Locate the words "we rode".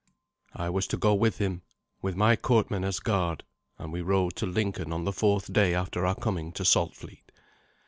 3.93-4.35